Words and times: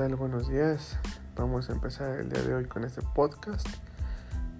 Buenos 0.00 0.48
días. 0.48 0.96
Vamos 1.36 1.68
a 1.68 1.74
empezar 1.74 2.20
el 2.20 2.30
día 2.30 2.40
de 2.40 2.54
hoy 2.54 2.64
con 2.64 2.84
este 2.84 3.02
podcast. 3.02 3.68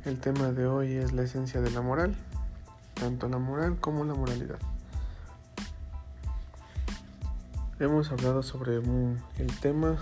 El 0.04 0.20
tema 0.20 0.52
de 0.52 0.66
hoy 0.66 0.92
es 0.92 1.14
la 1.14 1.22
esencia 1.22 1.62
de 1.62 1.70
la 1.70 1.80
moral, 1.80 2.14
tanto 2.92 3.26
la 3.26 3.38
moral 3.38 3.78
como 3.80 4.04
la 4.04 4.12
moralidad. 4.12 4.58
Hemos 7.78 8.12
hablado 8.12 8.42
sobre 8.42 8.76
el 8.76 9.60
tema 9.62 9.96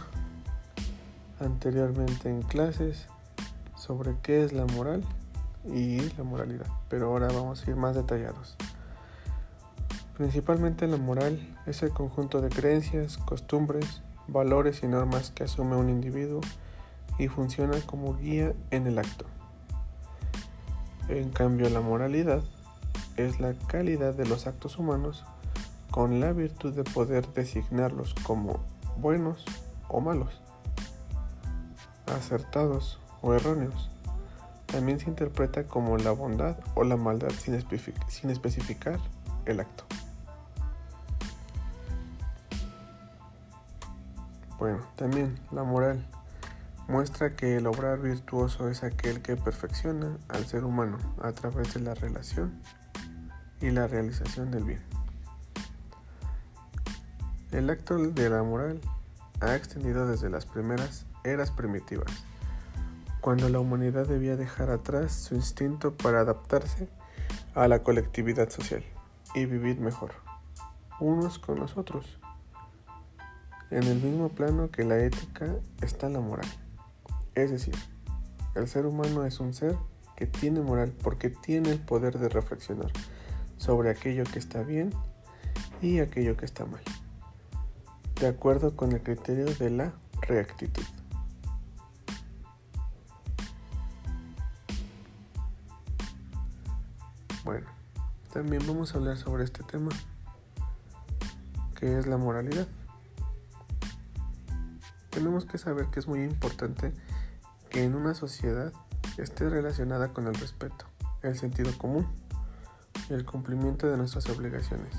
anteriormente 1.39 2.28
en 2.28 2.42
clases 2.42 3.06
sobre 3.77 4.16
qué 4.20 4.42
es 4.42 4.52
la 4.52 4.66
moral 4.66 5.05
y 5.64 6.00
la 6.16 6.25
moralidad, 6.25 6.66
pero 6.89 7.06
ahora 7.06 7.28
vamos 7.28 7.64
a 7.64 7.70
ir 7.70 7.77
más 7.77 7.95
detallados. 7.95 8.56
Principalmente 10.16 10.89
la 10.89 10.97
moral 10.97 11.39
es 11.64 11.84
el 11.84 11.91
conjunto 11.91 12.41
de 12.41 12.48
creencias, 12.48 13.19
costumbres, 13.19 14.02
valores 14.28 14.82
y 14.82 14.87
normas 14.87 15.30
que 15.30 15.45
asume 15.45 15.77
un 15.77 15.88
individuo 15.88 16.41
y 17.19 17.28
funciona 17.28 17.78
como 17.86 18.16
guía 18.16 18.55
en 18.70 18.86
el 18.86 18.98
acto. 18.98 19.24
En 21.09 21.30
cambio, 21.30 21.69
la 21.70 21.80
moralidad 21.80 22.42
es 23.16 23.41
la 23.41 23.55
calidad 23.66 24.14
de 24.14 24.27
los 24.27 24.46
actos 24.46 24.78
humanos 24.78 25.24
con 25.91 26.20
la 26.20 26.33
virtud 26.33 26.74
de 26.74 26.84
poder 26.84 27.27
designarlos 27.33 28.14
como 28.22 28.60
buenos 28.98 29.45
o 29.88 30.00
malos, 30.00 30.41
acertados 32.06 33.00
o 33.22 33.34
erróneos. 33.34 33.91
También 34.66 35.00
se 35.00 35.08
interpreta 35.08 35.64
como 35.64 35.97
la 35.97 36.12
bondad 36.12 36.58
o 36.75 36.84
la 36.84 36.97
maldad 36.97 37.31
sin, 37.31 37.55
especificar 38.31 39.00
el 39.47 39.60
acto. 39.60 39.84
Bueno, 44.59 44.81
también 44.97 45.39
la 45.53 45.62
moral 45.62 46.05
muestra 46.89 47.37
que 47.37 47.59
el 47.59 47.67
obrar 47.69 48.01
virtuoso 48.01 48.69
es 48.69 48.83
aquel 48.83 49.23
que 49.23 49.37
perfecciona 49.37 50.17
al 50.28 50.47
ser 50.47 50.65
humano 50.65 50.98
a 51.23 51.31
través 51.31 51.75
de 51.75 51.81
la 51.81 51.95
relación 51.95 52.61
y 53.61 53.70
la 53.70 53.87
realización 53.87 54.50
del 54.50 54.65
bien. 54.65 54.83
El 57.53 57.70
acto 57.70 57.97
de 57.98 58.31
la 58.31 58.42
moral 58.42 58.81
ha 59.41 59.55
extendido 59.55 60.09
desde 60.09 60.28
las 60.28 60.45
primeras 60.45 61.06
eras 61.22 61.53
primitivas, 61.53 62.11
cuando 63.20 63.48
la 63.48 63.61
humanidad 63.61 64.09
debía 64.09 64.37
dejar 64.37 64.70
atrás 64.70 65.12
su 65.12 65.37
instinto 65.37 65.97
para 65.97 66.20
adaptarse 66.20 66.89
a 67.55 67.69
la 67.69 67.84
colectividad 67.84 68.50
social 68.50 68.83
y 69.37 69.47
vivir 69.47 69.78
mejor, 69.78 70.12
unos 70.98 71.39
con 71.39 71.61
los 71.61 71.77
otros 71.77 72.19
en 73.70 73.84
el 73.84 74.00
mismo 74.00 74.28
plano 74.30 74.70
que 74.70 74.84
la 74.84 74.98
ética 74.98 75.55
está 75.83 76.08
la 76.08 76.20
moral. 76.20 76.48
Es 77.34 77.50
decir, 77.50 77.75
el 78.55 78.66
ser 78.66 78.86
humano 78.86 79.25
es 79.25 79.41
un 79.41 79.52
ser 79.55 79.77
que 80.16 80.27
tiene 80.27 80.60
moral 80.60 80.92
porque 81.02 81.30
tiene 81.30 81.70
el 81.70 81.78
poder 81.78 82.19
de 82.19 82.28
reflexionar 82.28 82.91
sobre 83.56 83.91
aquello 83.91 84.25
que 84.25 84.38
está 84.38 84.62
bien 84.62 84.91
y 85.83 86.00
aquello 86.00 86.36
que 86.36 86.44
está 86.44 86.64
mal, 86.64 86.83
de 88.20 88.27
acuerdo 88.27 88.75
con 88.75 88.92
el 88.92 89.02
criterio 89.02 89.44
de 89.44 89.70
la 89.70 89.92
reactitud. 90.22 90.82
Bueno, 97.44 97.66
también 98.32 98.66
vamos 98.66 98.94
a 98.94 98.98
hablar 98.98 99.16
sobre 99.16 99.44
este 99.44 99.62
tema, 99.62 99.91
que 101.78 101.98
es 101.98 102.06
la 102.06 102.16
moralidad 102.16 102.66
tenemos 105.19 105.47
que 105.47 105.59
saber 105.59 105.87
que 105.87 105.99
es 105.99 106.06
muy 106.06 106.23
importante 106.23 106.93
que 107.71 107.83
en 107.83 107.97
una 107.97 108.15
sociedad 108.15 108.73
esté 109.17 109.49
relacionada 109.49 110.12
con 110.12 110.29
el 110.29 110.34
respeto, 110.37 110.84
el 111.23 111.37
sentido 111.37 111.77
común 111.77 112.06
y 113.11 113.15
el 113.15 113.25
cumplimiento 113.25 113.89
de 113.89 113.97
nuestras 113.97 114.29
obligaciones. 114.29 114.95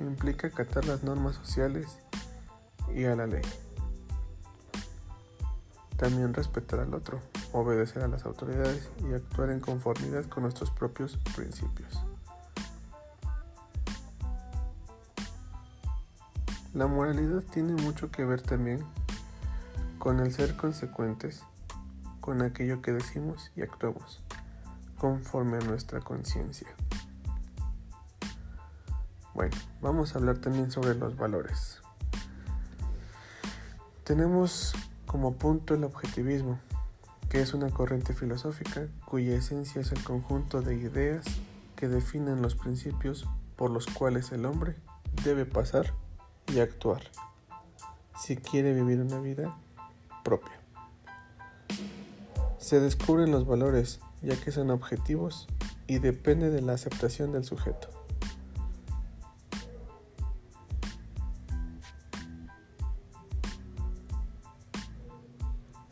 Implica 0.00 0.48
acatar 0.48 0.84
las 0.86 1.04
normas 1.04 1.36
sociales 1.36 1.96
y 2.92 3.04
a 3.04 3.14
la 3.14 3.28
ley. 3.28 3.42
También 5.96 6.34
respetar 6.34 6.80
al 6.80 6.92
otro, 6.92 7.20
obedecer 7.52 8.02
a 8.02 8.08
las 8.08 8.26
autoridades 8.26 8.90
y 9.08 9.14
actuar 9.14 9.50
en 9.50 9.60
conformidad 9.60 10.24
con 10.24 10.42
nuestros 10.42 10.72
propios 10.72 11.18
principios. 11.36 12.00
La 16.72 16.88
moralidad 16.88 17.44
tiene 17.44 17.80
mucho 17.80 18.10
que 18.10 18.24
ver 18.24 18.42
también 18.42 18.84
con 20.04 20.20
el 20.20 20.34
ser 20.34 20.54
consecuentes 20.54 21.44
con 22.20 22.42
aquello 22.42 22.82
que 22.82 22.92
decimos 22.92 23.50
y 23.56 23.62
actuamos, 23.62 24.22
conforme 24.98 25.56
a 25.56 25.60
nuestra 25.60 26.00
conciencia. 26.00 26.68
Bueno, 29.32 29.56
vamos 29.80 30.14
a 30.14 30.18
hablar 30.18 30.36
también 30.36 30.70
sobre 30.70 30.94
los 30.94 31.16
valores. 31.16 31.80
Tenemos 34.04 34.74
como 35.06 35.36
punto 35.36 35.74
el 35.74 35.84
objetivismo, 35.84 36.58
que 37.30 37.40
es 37.40 37.54
una 37.54 37.70
corriente 37.70 38.12
filosófica 38.12 38.88
cuya 39.06 39.34
esencia 39.34 39.80
es 39.80 39.90
el 39.90 40.04
conjunto 40.04 40.60
de 40.60 40.74
ideas 40.74 41.24
que 41.76 41.88
definen 41.88 42.42
los 42.42 42.56
principios 42.56 43.26
por 43.56 43.70
los 43.70 43.86
cuales 43.86 44.32
el 44.32 44.44
hombre 44.44 44.76
debe 45.24 45.46
pasar 45.46 45.94
y 46.52 46.60
actuar 46.60 47.00
si 48.20 48.36
quiere 48.36 48.74
vivir 48.74 49.00
una 49.00 49.18
vida 49.18 49.56
Se 52.58 52.80
descubren 52.80 53.30
los 53.30 53.46
valores, 53.46 54.00
ya 54.22 54.36
que 54.36 54.50
son 54.50 54.70
objetivos 54.70 55.46
y 55.86 55.98
depende 55.98 56.50
de 56.50 56.62
la 56.62 56.72
aceptación 56.72 57.32
del 57.32 57.44
sujeto. 57.44 57.90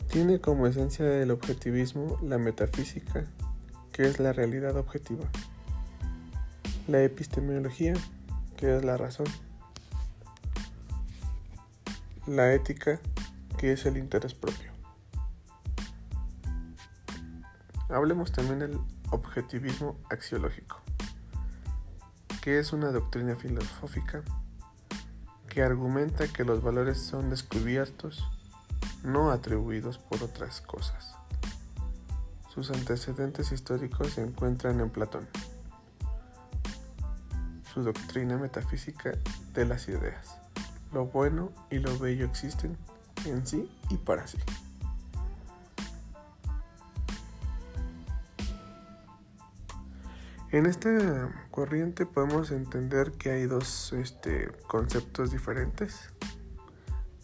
Tiene 0.09 0.41
como 0.41 0.67
esencia 0.67 1.05
del 1.05 1.31
objetivismo 1.31 2.19
la 2.23 2.39
metafísica, 2.39 3.25
que 3.93 4.03
es 4.05 4.19
la 4.19 4.33
realidad 4.33 4.77
objetiva, 4.77 5.25
la 6.89 7.03
epistemología, 7.03 7.95
que 8.57 8.77
es 8.77 8.85
la 8.85 8.97
razón, 8.97 9.27
la 12.27 12.53
ética, 12.53 13.01
que 13.63 13.71
es 13.71 13.87
el 13.87 13.97
interés 13.97 14.35
propio. 14.35 14.73
Hablemos 17.89 18.33
también 18.33 18.59
del 18.59 18.81
objetivismo 19.13 20.01
axiológico, 20.11 20.81
que 22.43 22.59
es 22.59 22.73
una 22.73 22.91
doctrina 22.91 23.37
filosófica 23.37 24.25
que 25.49 25.63
argumenta 25.63 26.27
que 26.27 26.43
los 26.45 26.61
valores 26.61 27.01
son 27.01 27.31
descubiertos, 27.31 28.29
no 29.05 29.31
atribuidos 29.31 29.97
por 29.97 30.25
otras 30.25 30.61
cosas. 30.61 31.15
Sus 32.49 32.69
antecedentes 32.73 33.53
históricos 33.53 34.15
se 34.15 34.25
encuentran 34.25 34.81
en 34.81 34.91
Platón, 34.91 35.29
su 37.73 37.85
doctrina 37.85 38.39
metafísica 38.39 39.13
de 39.55 39.67
las 39.67 39.87
ideas. 39.87 40.37
Lo 40.93 41.07
bueno 41.07 41.53
y 41.71 41.79
lo 41.79 41.97
bello 41.97 42.27
existen 42.27 42.77
en 43.25 43.47
sí 43.47 43.71
y 43.91 43.97
para 43.97 44.27
sí. 44.27 44.39
En 50.53 50.67
esta 50.67 51.31
corriente 51.51 52.05
podemos 52.05 52.51
entender 52.51 53.13
que 53.13 53.31
hay 53.31 53.47
dos 53.47 53.95
este, 53.95 54.53
conceptos 54.67 55.31
diferentes 55.31 56.11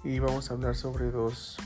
y 0.03 0.19
vamos 0.19 0.51
a 0.51 0.55
hablar 0.55 0.75
sobre 0.77 1.11
dos 1.11 1.59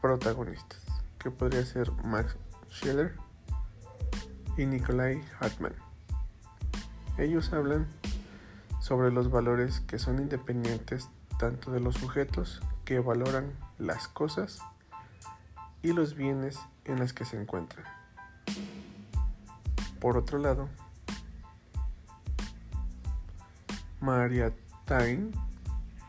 protagonistas, 0.00 0.82
que 1.20 1.30
podría 1.30 1.64
ser 1.64 1.92
Max 2.04 2.36
Scheller 2.70 3.14
y 4.56 4.66
Nikolai 4.66 5.22
Hartmann. 5.38 5.74
Ellos 7.16 7.52
hablan 7.52 7.86
sobre 8.80 9.12
los 9.12 9.30
valores 9.30 9.78
que 9.80 10.00
son 10.00 10.18
independientes 10.18 11.08
tanto 11.40 11.70
de 11.70 11.80
los 11.80 11.94
sujetos 11.94 12.60
que 12.84 13.00
valoran 13.00 13.54
las 13.78 14.08
cosas 14.08 14.58
y 15.80 15.94
los 15.94 16.14
bienes 16.14 16.58
en 16.84 16.98
los 16.98 17.14
que 17.14 17.24
se 17.24 17.40
encuentran. 17.40 17.86
Por 20.00 20.18
otro 20.18 20.38
lado, 20.38 20.68
María 24.00 24.52
Tain, 24.84 25.32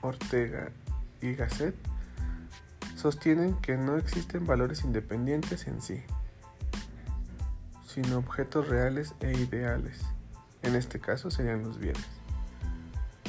Ortega 0.02 0.70
y 1.22 1.34
Gasset 1.34 1.76
sostienen 2.98 3.54
que 3.62 3.78
no 3.78 3.96
existen 3.96 4.46
valores 4.46 4.84
independientes 4.84 5.66
en 5.66 5.82
sí, 5.82 6.04
sino 7.88 8.18
objetos 8.18 8.68
reales 8.68 9.16
e 9.22 9.32
ideales. 9.32 10.02
En 10.62 10.76
este 10.76 11.00
caso 11.00 11.32
serían 11.32 11.64
los 11.64 11.80
bienes, 11.80 12.06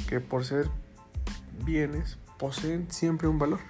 que 0.08 0.18
por 0.18 0.44
ser 0.44 0.68
bienes 1.64 2.18
poseen 2.38 2.90
siempre 2.90 3.28
un 3.28 3.38
valor. 3.38 3.60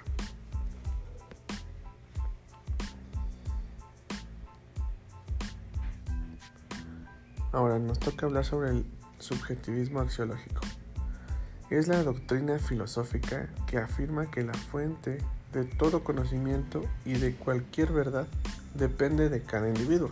Ahora 7.51 7.77
nos 7.77 7.99
toca 7.99 8.25
hablar 8.25 8.45
sobre 8.45 8.71
el 8.71 8.85
subjetivismo 9.19 9.99
axiológico. 9.99 10.61
Es 11.69 11.87
la 11.87 12.03
doctrina 12.03 12.57
filosófica 12.57 13.49
que 13.67 13.77
afirma 13.77 14.31
que 14.31 14.43
la 14.43 14.53
fuente 14.53 15.19
de 15.53 15.65
todo 15.65 16.03
conocimiento 16.03 16.83
y 17.05 17.13
de 17.13 17.35
cualquier 17.35 17.91
verdad 17.91 18.27
depende 18.73 19.29
de 19.29 19.43
cada 19.43 19.67
individuo. 19.67 20.09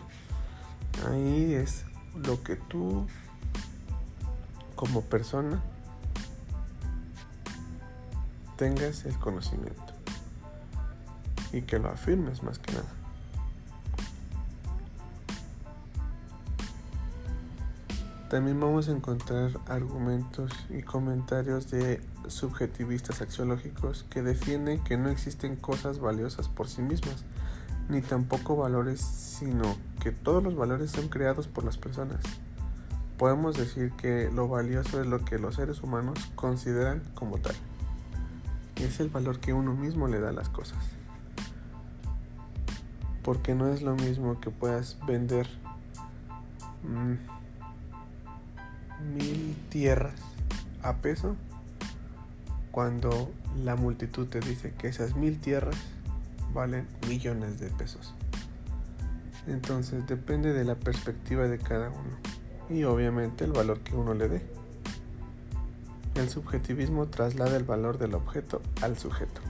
Ahí 1.10 1.56
es 1.56 1.86
lo 2.16 2.44
que 2.44 2.56
tú 2.56 3.08
como 4.76 5.02
persona 5.02 5.62
tengas 8.62 9.06
el 9.06 9.18
conocimiento 9.18 9.92
y 11.52 11.64
que 11.64 11.80
lo 11.80 11.90
afirmes 11.90 12.44
más 12.44 12.60
que 12.60 12.74
nada. 12.74 12.86
También 18.30 18.60
vamos 18.60 18.88
a 18.88 18.92
encontrar 18.92 19.50
argumentos 19.66 20.52
y 20.70 20.84
comentarios 20.84 21.72
de 21.72 22.02
subjetivistas 22.28 23.24
axiológicos 23.24 24.06
que 24.12 24.22
defienden 24.22 24.84
que 24.84 24.96
no 24.96 25.10
existen 25.10 25.56
cosas 25.56 25.98
valiosas 25.98 26.48
por 26.48 26.68
sí 26.68 26.84
mismas, 26.84 27.26
ni 27.90 28.04
tampoco 28.04 28.58
valores, 28.58 29.02
sino 29.02 29.76
que 30.00 30.12
todos 30.12 30.44
los 30.44 30.56
valores 30.56 30.92
son 30.92 31.08
creados 31.08 31.48
por 31.48 31.64
las 31.64 31.80
personas. 31.80 32.22
Podemos 33.18 33.58
decir 33.58 33.92
que 33.94 34.30
lo 34.32 34.48
valioso 34.48 35.02
es 35.02 35.08
lo 35.08 35.26
que 35.26 35.40
los 35.40 35.56
seres 35.56 35.82
humanos 35.82 36.20
consideran 36.36 37.02
como 37.16 37.40
tal. 37.40 37.56
Es 38.82 39.00
el 39.00 39.10
valor 39.10 39.40
que 39.40 39.54
uno 39.54 39.74
mismo 39.74 40.08
le 40.08 40.20
da 40.20 40.30
a 40.30 40.34
las 40.34 40.50
cosas. 40.50 40.80
Porque 43.24 43.54
no 43.54 43.68
es 43.68 43.82
lo 43.82 43.96
mismo 43.96 44.40
que 44.40 44.50
puedas 44.50 44.98
vender 45.06 45.48
mm, 46.84 47.14
mil 49.16 49.56
tierras 49.70 50.20
a 50.82 50.96
peso 50.96 51.36
cuando 52.72 53.32
la 53.64 53.76
multitud 53.76 54.28
te 54.28 54.40
dice 54.40 54.74
que 54.78 54.88
esas 54.88 55.16
mil 55.16 55.40
tierras 55.40 55.76
valen 56.54 56.88
millones 57.08 57.60
de 57.60 57.68
pesos. 57.68 58.14
Entonces 59.48 60.08
depende 60.08 60.54
de 60.54 60.64
la 60.64 60.76
perspectiva 60.76 61.48
de 61.48 61.58
cada 61.58 61.90
uno 61.90 62.18
y 62.70 62.84
obviamente 62.84 63.44
el 63.44 63.52
valor 63.52 63.80
que 63.82 63.96
uno 63.96 64.14
le 64.14 64.30
dé. 64.30 64.61
El 66.16 66.30
subjetivismo 66.30 67.08
traslada 67.08 67.56
el 67.58 67.64
valor 67.64 67.98
del 67.98 68.14
objeto 68.14 68.62
al 68.82 68.98
sujeto. 68.98 69.42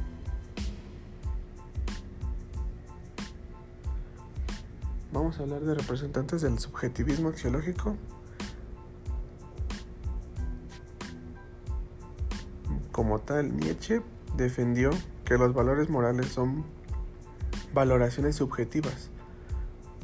Vamos 5.11 5.39
a 5.39 5.43
hablar 5.43 5.61
de 5.61 5.75
representantes 5.75 6.41
del 6.41 6.57
subjetivismo 6.59 7.29
axiológico 7.29 7.97
como 13.01 13.19
tal, 13.19 13.57
Nietzsche 13.57 14.01
defendió 14.37 14.91
que 15.25 15.37
los 15.37 15.53
valores 15.53 15.89
morales 15.89 16.27
son 16.27 16.63
valoraciones 17.73 18.35
subjetivas, 18.35 19.09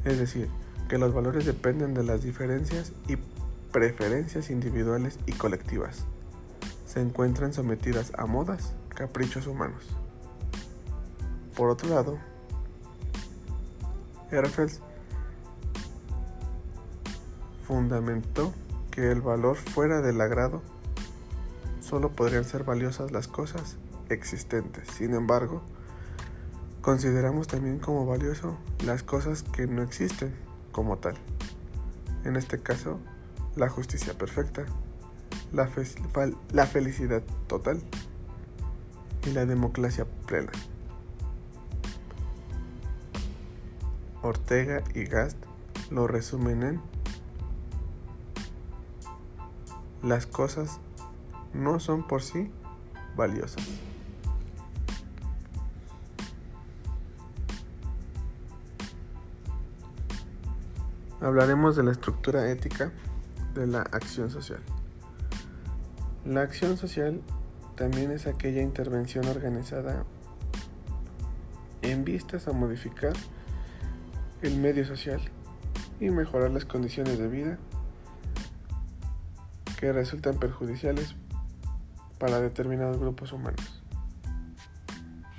es 0.04 0.18
decir, 0.18 0.50
que 0.90 0.98
los 0.98 1.14
valores 1.14 1.46
dependen 1.46 1.94
de 1.94 2.04
las 2.04 2.24
diferencias 2.24 2.94
y 3.08 3.18
preferencias 3.72 4.50
individuales 4.50 5.20
y 5.26 5.34
colectivas. 5.34 6.06
Se 6.98 7.04
encuentran 7.04 7.54
sometidas 7.54 8.12
a 8.18 8.26
modas, 8.26 8.74
caprichos 8.90 9.46
humanos. 9.46 9.84
Por 11.56 11.70
otro 11.70 11.90
lado, 11.90 12.18
Herfels 14.32 14.82
fundamentó 17.68 18.52
que 18.90 19.12
el 19.12 19.22
valor 19.22 19.58
fuera 19.58 20.02
del 20.02 20.20
agrado 20.20 20.64
solo 21.82 22.14
podrían 22.14 22.46
ser 22.46 22.64
valiosas 22.64 23.12
las 23.12 23.28
cosas 23.28 23.78
existentes. 24.10 24.88
Sin 24.88 25.14
embargo, 25.14 25.62
consideramos 26.82 27.46
también 27.46 27.78
como 27.78 28.08
valioso 28.08 28.58
las 28.84 29.04
cosas 29.04 29.44
que 29.44 29.68
no 29.68 29.84
existen 29.84 30.34
como 30.72 30.98
tal. 30.98 31.14
En 32.24 32.38
este 32.38 32.58
caso, 32.60 33.00
la 33.56 33.70
justicia 33.70 34.18
perfecta, 34.18 34.66
la, 35.54 35.70
la 36.54 36.66
felicidad 36.66 37.24
total 37.48 37.82
y 39.26 39.32
la 39.32 39.46
democracia 39.46 40.06
plena. 40.26 40.52
Ortega 44.22 44.84
y 44.94 45.06
Gast 45.06 45.38
lo 45.90 46.08
resumen 46.08 46.64
en 46.64 46.82
las 50.04 50.26
cosas 50.26 50.80
no 51.54 51.80
son 51.80 52.06
por 52.06 52.22
sí 52.22 52.52
valiosas. 53.16 53.66
Hablaremos 61.20 61.76
de 61.76 61.84
la 61.84 61.92
estructura 61.92 62.50
ética 62.52 62.92
de 63.54 63.66
la 63.66 63.82
acción 63.82 64.30
social. 64.30 64.62
La 66.28 66.42
acción 66.42 66.76
social 66.76 67.22
también 67.78 68.12
es 68.12 68.28
aquella 68.28 68.62
intervención 68.62 69.26
organizada 69.28 70.04
en 71.82 72.04
vistas 72.04 72.50
a 72.50 72.52
modificar 72.52 73.14
el 74.42 74.58
medio 74.58 74.86
social 74.86 75.22
y 76.02 76.10
mejorar 76.10 76.52
las 76.52 76.66
condiciones 76.66 77.18
de 77.18 77.30
vida 77.30 77.58
que 79.80 79.94
resultan 79.94 80.38
perjudiciales 80.38 81.16
para 82.20 82.42
determinados 82.42 83.00
grupos 83.00 83.32
humanos 83.32 83.82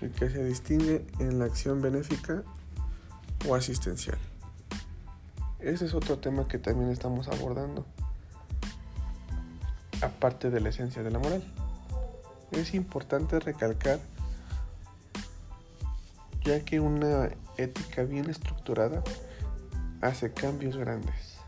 y 0.01 0.09
que 0.09 0.31
se 0.31 0.43
distingue 0.43 1.07
en 1.19 1.39
la 1.39 1.45
acción 1.45 1.83
benéfica 1.83 2.45
o 3.47 3.55
asistencial. 3.55 4.17
Ese 5.59 5.85
es 5.85 5.93
otro 5.93 6.19
tema 6.19 6.49
que 6.49 6.57
también 6.57 6.89
estamos 6.89 7.29
abordando, 7.29 7.85
aparte 10.03 10.51
de 10.51 10.61
la 10.61 10.69
esencia 10.71 11.03
de 11.03 11.11
la 11.11 11.19
moral. 11.19 11.43
Es 12.53 12.75
importante 12.75 13.39
recalcar, 13.41 13.99
ya 16.43 16.61
que 16.65 16.81
una 16.81 17.31
ética 17.57 18.05
bien 18.05 18.31
estructurada 18.31 19.03
hace 20.01 20.33
cambios 20.33 20.77
grandes. 20.77 21.39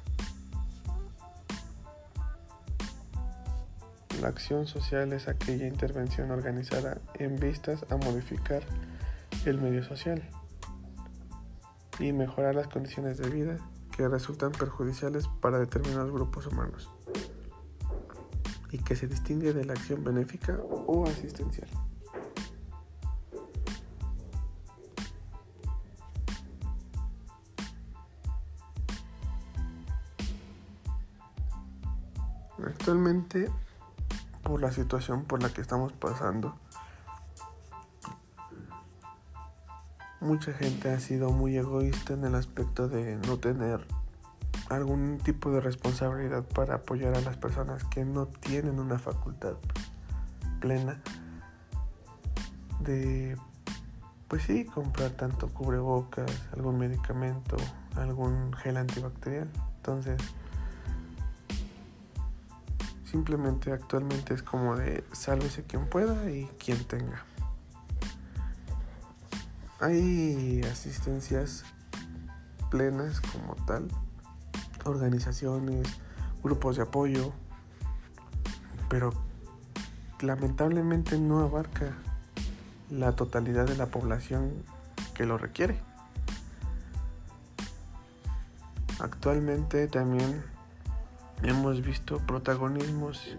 La 4.21 4.29
acción 4.29 4.67
social 4.67 5.15
es 5.15 5.29
aquella 5.29 5.67
intervención 5.67 6.31
organizada 6.31 6.99
en 7.15 7.37
vistas 7.37 7.87
a 7.89 7.97
modificar 7.97 8.63
el 9.47 9.59
medio 9.59 9.83
social 9.83 10.23
y 11.99 12.13
mejorar 12.13 12.55
las 12.55 12.69
condiciones 12.69 13.17
de 13.17 13.31
vida 13.31 13.57
que 13.97 14.07
resultan 14.09 14.53
perjudiciales 14.53 15.27
para 15.41 15.59
determinados 15.59 16.13
grupos 16.13 16.47
humanos 16.47 16.91
y 18.73 18.79
que 18.79 18.97
se 18.97 19.07
distingue 19.07 19.53
de 19.53 19.65
la 19.65 19.73
acción 19.73 20.05
benéfica 20.05 20.59
o 20.87 21.07
asistencial. 21.07 21.69
Actualmente 32.65 33.51
por 34.43 34.61
la 34.61 34.73
situación 34.73 35.25
por 35.25 35.43
la 35.43 35.53
que 35.53 35.61
estamos 35.61 35.93
pasando. 35.93 36.57
Mucha 40.21 40.53
gente 40.53 40.91
ha 40.91 41.01
sido 41.01 41.31
muy 41.31 41.57
egoísta 41.57 42.13
en 42.13 42.25
el 42.25 42.35
aspecto 42.35 42.89
de 42.89 43.17
no 43.17 43.39
tener 43.39 43.87
algún 44.71 45.19
tipo 45.19 45.51
de 45.51 45.61
responsabilidad 45.61 46.45
para 46.45 46.77
apoyar 46.77 47.15
a 47.17 47.21
las 47.21 47.37
personas 47.37 47.85
que 47.85 48.05
no 48.05 48.27
tienen 48.27 48.81
una 48.81 48.99
facultad 48.99 49.55
plena 50.61 51.01
de, 52.81 53.37
pues 54.29 54.45
sí, 54.45 54.65
comprar 54.65 55.11
tanto 55.11 55.49
cubrebocas, 55.49 56.31
algún 56.55 56.79
medicamento, 56.79 57.57
algún 57.97 58.53
gel 58.55 58.79
antibacterial. 58.79 59.51
Entonces, 59.77 60.21
Simplemente 63.11 63.73
actualmente 63.73 64.35
es 64.35 64.43
como 64.45 64.77
de 64.77 65.03
sálvese 65.11 65.65
quien 65.65 65.89
pueda 65.89 66.31
y 66.31 66.47
quien 66.65 66.85
tenga. 66.85 67.25
Hay 69.81 70.61
asistencias 70.71 71.65
plenas 72.71 73.21
como 73.21 73.57
tal, 73.67 73.89
organizaciones, 74.85 75.87
grupos 76.43 76.77
de 76.77 76.83
apoyo, 76.83 77.33
pero 78.89 79.13
lamentablemente 80.21 81.19
no 81.19 81.41
abarca 81.41 81.95
la 82.91 83.13
totalidad 83.13 83.67
de 83.67 83.77
la 83.77 83.87
población 83.87 84.53
que 85.15 85.25
lo 85.25 85.39
requiere. 85.39 85.79
Actualmente 88.99 89.87
también 89.87 90.43
hemos 91.43 91.83
visto 91.83 92.19
protagonismos 92.19 93.37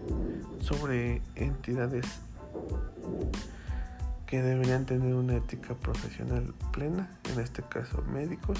sobre 0.60 1.22
entidades 1.36 2.06
que 4.26 4.42
deberían 4.42 4.86
tener 4.86 5.14
una 5.14 5.34
ética 5.34 5.74
profesional 5.74 6.54
plena, 6.72 7.10
en 7.32 7.40
este 7.40 7.62
caso 7.62 8.02
médicos, 8.02 8.58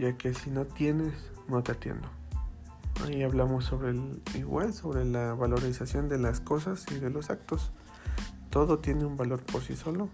ya 0.00 0.16
que 0.16 0.32
si 0.32 0.50
no 0.50 0.64
tienes, 0.64 1.12
no 1.46 1.62
te 1.62 1.72
atiendo. 1.72 2.08
Ahí 3.04 3.22
hablamos 3.22 3.66
sobre 3.66 3.90
el 3.90 4.22
igual, 4.34 4.72
sobre 4.72 5.04
la 5.04 5.34
valorización 5.34 6.08
de 6.08 6.18
las 6.18 6.40
cosas 6.40 6.86
y 6.90 6.98
de 6.98 7.10
los 7.10 7.28
actos. 7.28 7.70
Todo 8.48 8.78
tiene 8.78 9.04
un 9.04 9.18
valor 9.18 9.42
por 9.42 9.60
sí 9.62 9.76
solo, 9.76 10.08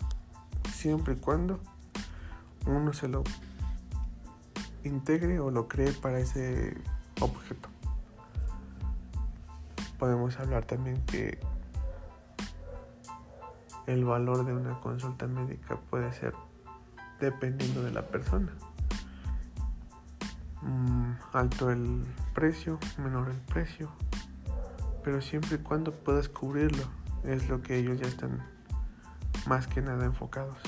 siempre 0.75 1.15
y 1.15 1.17
cuando 1.17 1.61
uno 2.67 2.93
se 2.93 3.07
lo 3.07 3.23
integre 4.83 5.39
o 5.39 5.53
lo 5.53 5.69
cree 5.69 5.93
para 5.93 6.19
ese 6.19 6.77
objeto. 7.21 7.69
Podemos 10.01 10.37
hablar 10.41 10.65
también 10.65 11.01
que 11.07 11.39
el 13.87 14.05
valor 14.05 14.45
de 14.45 14.53
una 14.53 14.81
consulta 14.81 15.29
médica 15.29 15.77
puede 15.91 16.13
ser 16.13 16.35
dependiendo 17.21 17.85
de 17.85 17.93
la 17.93 18.03
persona. 18.03 18.53
Mm, 20.67 21.13
alto 21.33 21.71
el 21.71 22.05
precio, 22.35 22.81
menor 22.99 23.31
el 23.31 23.39
precio, 23.39 23.89
pero 25.05 25.21
siempre 25.21 25.57
y 25.57 25.59
cuando 25.59 25.93
puedas 25.93 26.29
cubrirlo, 26.29 26.83
es 27.23 27.49
lo 27.49 27.63
que 27.63 27.77
ellos 27.77 28.01
ya 28.01 28.09
están 28.09 28.43
más 29.47 29.69
que 29.69 29.81
nada 29.81 30.05
enfocados. 30.05 30.59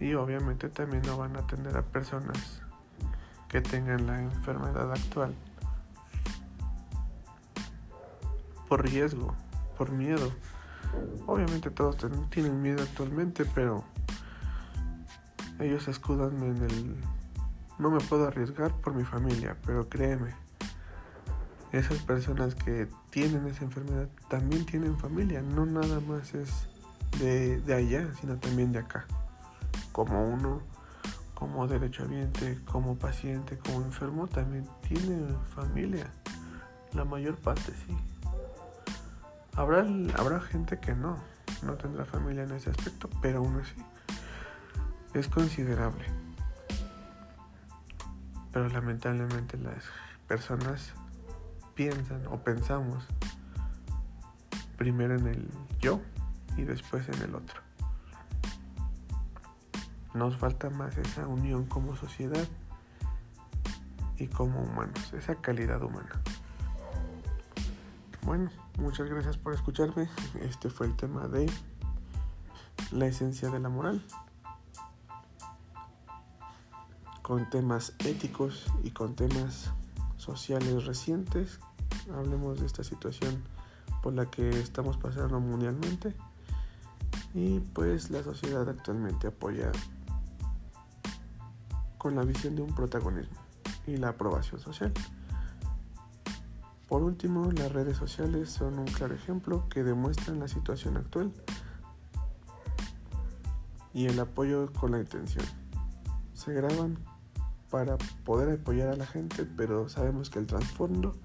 Y 0.00 0.14
obviamente 0.14 0.68
también 0.68 1.02
no 1.02 1.16
van 1.16 1.36
a 1.36 1.40
atender 1.40 1.76
a 1.76 1.82
personas 1.82 2.60
que 3.48 3.60
tengan 3.60 4.08
la 4.08 4.20
enfermedad 4.20 4.90
actual 4.90 5.36
por 8.68 8.82
riesgo, 8.82 9.36
por 9.78 9.92
miedo. 9.92 10.32
Obviamente 11.26 11.70
todos 11.70 11.96
tienen 12.30 12.60
miedo 12.60 12.82
actualmente, 12.82 13.44
pero 13.44 13.84
ellos 15.60 15.88
escudan 15.88 16.42
en 16.42 16.56
el 16.62 16.96
no 17.78 17.90
me 17.90 17.98
puedo 17.98 18.28
arriesgar 18.28 18.72
por 18.72 18.94
mi 18.94 19.04
familia, 19.04 19.56
pero 19.66 19.88
créeme, 19.88 20.34
esas 21.72 21.98
personas 21.98 22.54
que 22.54 22.88
tienen 23.10 23.46
esa 23.46 23.64
enfermedad 23.64 24.08
también 24.28 24.64
tienen 24.64 24.96
familia, 24.98 25.42
no 25.42 25.66
nada 25.66 26.00
más 26.00 26.34
es 26.34 26.68
de, 27.18 27.60
de 27.60 27.74
allá, 27.74 28.08
sino 28.20 28.36
también 28.38 28.72
de 28.72 28.78
acá. 28.78 29.06
Como 29.92 30.24
uno, 30.24 30.62
como 31.34 31.66
derechohabiente, 31.66 32.60
como 32.64 32.96
paciente, 32.96 33.58
como 33.58 33.82
enfermo, 33.82 34.28
también 34.28 34.68
tiene 34.88 35.26
familia. 35.54 36.10
La 36.92 37.04
mayor 37.04 37.36
parte 37.36 37.72
sí. 37.86 37.96
Habrá, 39.56 39.84
habrá 40.16 40.40
gente 40.40 40.78
que 40.78 40.94
no, 40.94 41.16
no 41.64 41.74
tendrá 41.74 42.04
familia 42.04 42.44
en 42.44 42.52
ese 42.52 42.70
aspecto, 42.70 43.08
pero 43.20 43.38
aún 43.38 43.60
así 43.60 43.74
es 45.14 45.28
considerable. 45.28 46.04
Pero 48.52 48.68
lamentablemente 48.68 49.56
las 49.58 49.84
personas 50.28 50.92
piensan 51.74 52.26
o 52.26 52.38
pensamos 52.42 53.04
primero 54.76 55.16
en 55.16 55.26
el 55.26 55.48
yo 55.80 56.00
y 56.56 56.62
después 56.62 57.08
en 57.08 57.22
el 57.22 57.34
otro. 57.34 57.60
Nos 60.14 60.36
falta 60.36 60.70
más 60.70 60.96
esa 60.98 61.26
unión 61.26 61.64
como 61.66 61.96
sociedad 61.96 62.46
y 64.16 64.28
como 64.28 64.62
humanos, 64.62 65.12
esa 65.12 65.34
calidad 65.36 65.82
humana. 65.82 66.20
Bueno, 68.22 68.50
muchas 68.78 69.08
gracias 69.08 69.36
por 69.36 69.54
escucharme. 69.54 70.08
Este 70.40 70.70
fue 70.70 70.86
el 70.86 70.96
tema 70.96 71.26
de 71.26 71.50
la 72.92 73.06
esencia 73.06 73.50
de 73.50 73.58
la 73.58 73.68
moral. 73.68 74.02
Con 77.24 77.48
temas 77.48 77.94
éticos 78.00 78.66
y 78.82 78.90
con 78.90 79.14
temas 79.14 79.72
sociales 80.18 80.84
recientes. 80.84 81.58
Hablemos 82.14 82.60
de 82.60 82.66
esta 82.66 82.84
situación 82.84 83.42
por 84.02 84.12
la 84.12 84.26
que 84.26 84.50
estamos 84.50 84.98
pasando 84.98 85.40
mundialmente 85.40 86.14
y 87.32 87.60
pues 87.60 88.10
la 88.10 88.22
sociedad 88.22 88.68
actualmente 88.68 89.28
apoya 89.28 89.72
con 91.96 92.14
la 92.14 92.24
visión 92.24 92.56
de 92.56 92.62
un 92.62 92.74
protagonismo 92.74 93.38
y 93.86 93.96
la 93.96 94.10
aprobación 94.10 94.60
social. 94.60 94.92
Por 96.90 97.02
último, 97.02 97.50
las 97.52 97.72
redes 97.72 97.96
sociales 97.96 98.50
son 98.50 98.78
un 98.78 98.84
claro 98.84 99.14
ejemplo 99.14 99.66
que 99.70 99.82
demuestran 99.82 100.40
la 100.40 100.48
situación 100.48 100.98
actual 100.98 101.32
y 103.94 104.08
el 104.08 104.20
apoyo 104.20 104.70
con 104.74 104.92
la 104.92 104.98
intención. 104.98 105.46
Se 106.34 106.52
graban 106.52 106.98
para 107.74 107.98
poder 108.24 108.60
apoyar 108.60 108.90
a 108.90 108.94
la 108.94 109.04
gente, 109.04 109.44
pero 109.44 109.88
sabemos 109.88 110.30
que 110.30 110.38
el 110.38 110.46
trasfondo 110.46 111.16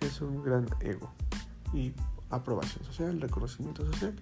es 0.00 0.22
un 0.22 0.42
gran 0.42 0.66
ego 0.80 1.12
y 1.74 1.92
aprobación 2.30 2.82
social, 2.86 3.20
reconocimiento 3.20 3.84
social. 3.92 4.18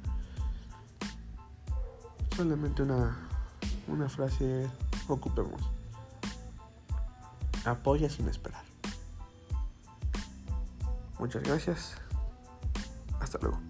Solamente 2.37 2.83
una, 2.83 3.17
una 3.87 4.09
frase 4.09 4.69
ocupemos. 5.07 5.63
Apoya 7.65 8.11
sin 8.11 8.29
esperar. 8.29 8.65
Muchas 11.21 11.45
gracias. 11.45 11.95
Hasta 13.21 13.39
luego. 13.39 13.61